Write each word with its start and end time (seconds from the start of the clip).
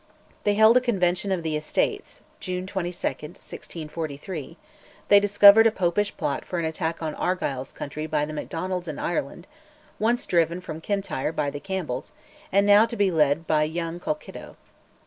They 0.45 0.55
held 0.55 0.77
a 0.77 0.81
Convention 0.81 1.31
of 1.31 1.43
the 1.43 1.55
Estates 1.55 2.21
(June 2.39 2.65
22, 2.65 3.07
1643); 3.07 4.57
they 5.09 5.19
discovered 5.19 5.67
a 5.67 5.71
Popish 5.71 6.17
plot 6.17 6.43
for 6.43 6.57
an 6.57 6.65
attack 6.65 7.03
on 7.03 7.13
Argyll's 7.13 7.71
country 7.71 8.07
by 8.07 8.25
the 8.25 8.33
Macdonalds 8.33 8.87
in 8.87 8.97
Ireland, 8.97 9.45
once 9.99 10.25
driven 10.25 10.59
from 10.59 10.81
Kintyre 10.81 11.31
by 11.31 11.51
the 11.51 11.59
Campbells, 11.59 12.13
and 12.51 12.65
now 12.65 12.87
to 12.87 12.97
be 12.97 13.11
led 13.11 13.45
by 13.45 13.61
young 13.61 13.99
Colkitto. 13.99 14.55